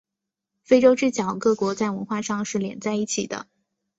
[0.63, 3.45] 非洲之角各国在文化上是连在一起的。